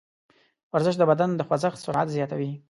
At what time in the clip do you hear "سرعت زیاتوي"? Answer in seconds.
1.85-2.51